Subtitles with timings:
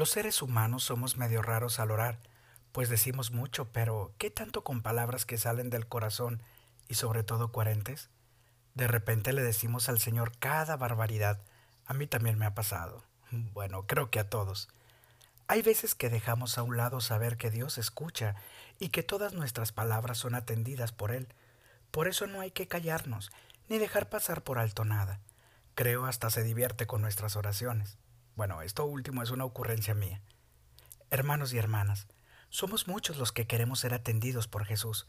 [0.00, 2.20] Los seres humanos somos medio raros al orar,
[2.72, 6.42] pues decimos mucho, pero ¿qué tanto con palabras que salen del corazón
[6.88, 8.08] y sobre todo coherentes?
[8.74, 11.42] De repente le decimos al Señor cada barbaridad.
[11.84, 13.04] A mí también me ha pasado.
[13.52, 14.70] Bueno, creo que a todos.
[15.48, 18.36] Hay veces que dejamos a un lado saber que Dios escucha
[18.78, 21.28] y que todas nuestras palabras son atendidas por Él.
[21.90, 23.30] Por eso no hay que callarnos,
[23.68, 25.20] ni dejar pasar por alto nada.
[25.74, 27.98] Creo hasta se divierte con nuestras oraciones.
[28.40, 30.22] Bueno, esto último es una ocurrencia mía.
[31.10, 32.06] Hermanos y hermanas,
[32.48, 35.06] somos muchos los que queremos ser atendidos por Jesús,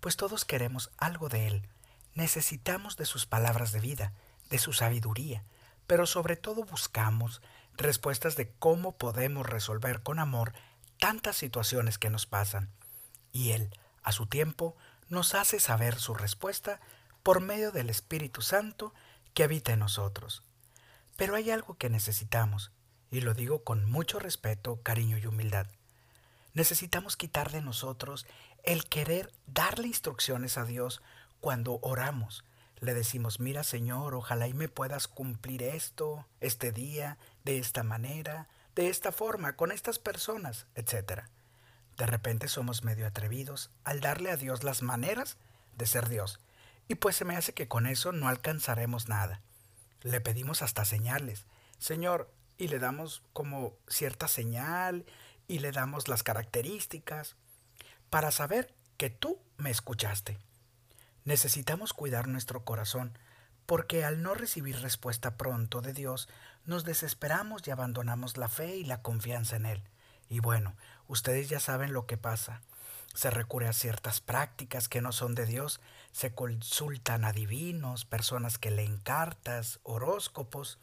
[0.00, 1.68] pues todos queremos algo de Él.
[2.14, 4.14] Necesitamos de sus palabras de vida,
[4.50, 5.44] de su sabiduría,
[5.86, 7.40] pero sobre todo buscamos
[7.76, 10.52] respuestas de cómo podemos resolver con amor
[10.98, 12.68] tantas situaciones que nos pasan.
[13.30, 13.70] Y Él,
[14.02, 14.76] a su tiempo,
[15.08, 16.80] nos hace saber su respuesta
[17.22, 18.92] por medio del Espíritu Santo
[19.34, 20.42] que habita en nosotros.
[21.22, 22.72] Pero hay algo que necesitamos,
[23.08, 25.68] y lo digo con mucho respeto, cariño y humildad.
[26.52, 28.26] Necesitamos quitar de nosotros
[28.64, 31.00] el querer darle instrucciones a Dios
[31.38, 32.42] cuando oramos.
[32.80, 38.48] Le decimos, mira Señor, ojalá y me puedas cumplir esto, este día, de esta manera,
[38.74, 41.22] de esta forma, con estas personas, etc.
[41.98, 45.36] De repente somos medio atrevidos al darle a Dios las maneras
[45.78, 46.40] de ser Dios.
[46.88, 49.40] Y pues se me hace que con eso no alcanzaremos nada.
[50.02, 51.46] Le pedimos hasta señales.
[51.78, 55.04] Señor, y le damos como cierta señal
[55.48, 57.36] y le damos las características
[58.10, 60.38] para saber que tú me escuchaste.
[61.24, 63.18] Necesitamos cuidar nuestro corazón
[63.66, 66.28] porque al no recibir respuesta pronto de Dios,
[66.64, 69.82] nos desesperamos y abandonamos la fe y la confianza en Él.
[70.28, 70.76] Y bueno,
[71.08, 72.62] ustedes ya saben lo que pasa.
[73.14, 75.80] Se recurre a ciertas prácticas que no son de Dios,
[76.12, 80.78] se consultan a divinos, personas que leen cartas, horóscopos,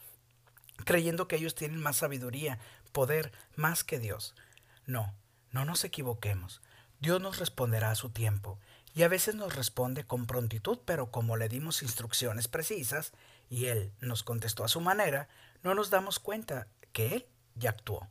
[0.86, 2.60] creyendo que ellos tienen más sabiduría,
[2.92, 4.36] poder, más que Dios.
[4.86, 5.14] No,
[5.52, 6.62] no nos equivoquemos.
[7.00, 8.60] Dios nos responderá a su tiempo,
[8.94, 13.14] y a veces nos responde con prontitud, pero como le dimos instrucciones precisas
[13.50, 15.30] y Él nos contestó a su manera,
[15.64, 18.08] no nos damos cuenta que Él ya actuó.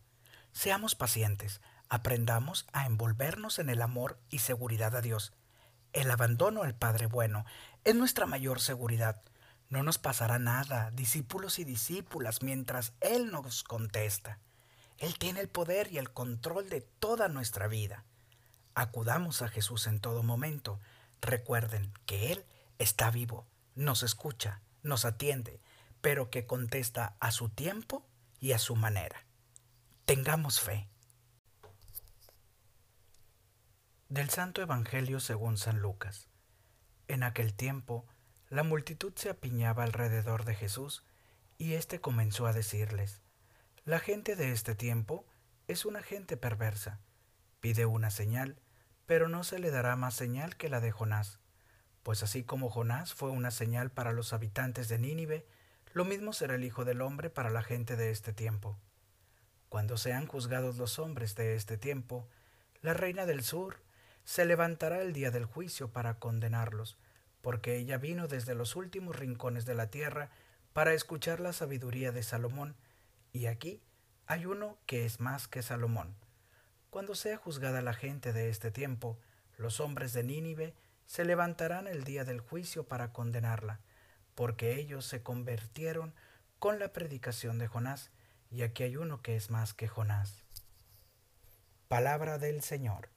[0.53, 5.33] Seamos pacientes, aprendamos a envolvernos en el amor y seguridad a Dios.
[5.93, 7.45] El abandono al Padre bueno
[7.85, 9.23] es nuestra mayor seguridad.
[9.69, 14.39] No nos pasará nada, discípulos y discípulas, mientras Él nos contesta.
[14.99, 18.05] Él tiene el poder y el control de toda nuestra vida.
[18.75, 20.81] Acudamos a Jesús en todo momento.
[21.21, 22.45] Recuerden que Él
[22.79, 25.61] está vivo, nos escucha, nos atiende,
[26.01, 28.07] pero que contesta a su tiempo
[28.41, 29.25] y a su manera.
[30.05, 30.89] Tengamos fe.
[34.11, 36.29] Del Santo Evangelio según San Lucas.
[37.09, 38.07] En aquel tiempo,
[38.49, 41.05] la multitud se apiñaba alrededor de Jesús,
[41.59, 43.21] y éste comenzó a decirles,
[43.85, 45.27] La gente de este tiempo
[45.67, 47.01] es una gente perversa.
[47.61, 48.57] Pide una señal,
[49.05, 51.39] pero no se le dará más señal que la de Jonás.
[52.03, 55.47] Pues así como Jonás fue una señal para los habitantes de Nínive,
[55.93, 58.79] lo mismo será el Hijo del Hombre para la gente de este tiempo.
[59.69, 62.27] Cuando sean juzgados los hombres de este tiempo,
[62.81, 63.87] la reina del sur
[64.29, 66.99] se levantará el día del juicio para condenarlos,
[67.41, 70.29] porque ella vino desde los últimos rincones de la tierra
[70.75, 72.77] para escuchar la sabiduría de Salomón,
[73.33, 73.81] y aquí
[74.27, 76.15] hay uno que es más que Salomón.
[76.91, 79.19] Cuando sea juzgada la gente de este tiempo,
[79.57, 80.75] los hombres de Nínive
[81.07, 83.81] se levantarán el día del juicio para condenarla,
[84.35, 86.13] porque ellos se convirtieron
[86.59, 88.11] con la predicación de Jonás,
[88.51, 90.45] y aquí hay uno que es más que Jonás.
[91.89, 93.09] Palabra del Señor.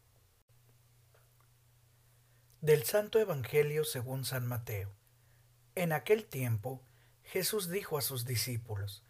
[2.61, 4.91] Del Santo Evangelio según San Mateo.
[5.73, 6.79] En aquel tiempo
[7.23, 9.03] Jesús dijo a sus discípulos,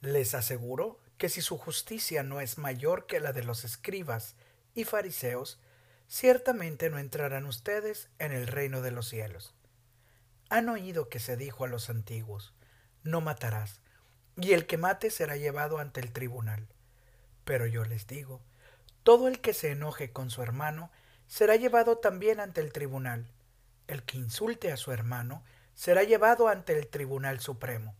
[0.00, 4.36] Les aseguro que si su justicia no es mayor que la de los escribas
[4.76, 5.58] y fariseos,
[6.06, 9.52] ciertamente no entrarán ustedes en el reino de los cielos.
[10.48, 12.54] Han oído que se dijo a los antiguos,
[13.02, 13.80] No matarás,
[14.36, 16.68] y el que mate será llevado ante el tribunal.
[17.44, 18.40] Pero yo les digo,
[19.02, 20.92] todo el que se enoje con su hermano,
[21.26, 23.26] será llevado también ante el tribunal.
[23.86, 25.42] El que insulte a su hermano
[25.74, 27.94] será llevado ante el tribunal supremo,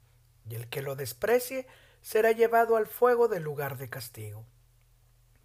[0.48, 1.66] y el que lo desprecie
[2.02, 4.44] será llevado al fuego del lugar de castigo.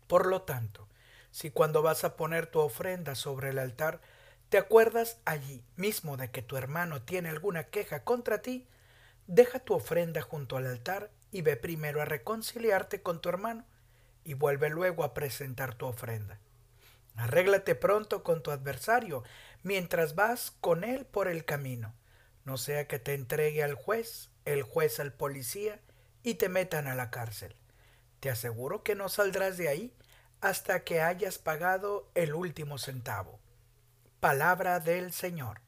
[0.07, 0.88] Por lo tanto,
[1.31, 4.01] si cuando vas a poner tu ofrenda sobre el altar,
[4.50, 8.68] te acuerdas allí mismo de que tu hermano tiene alguna queja contra ti,
[9.27, 13.65] deja tu ofrenda junto al altar y ve primero a reconciliarte con tu hermano,
[14.24, 16.39] y vuelve luego a presentar tu ofrenda.
[17.17, 19.23] Arréglate pronto con tu adversario
[19.63, 21.93] mientras vas con él por el camino,
[22.45, 25.81] no sea que te entregue al juez, el juez al policía
[26.23, 27.57] y te metan a la cárcel.
[28.21, 29.93] Te aseguro que no saldrás de ahí
[30.41, 33.39] hasta que hayas pagado el último centavo.
[34.19, 35.66] Palabra del Señor.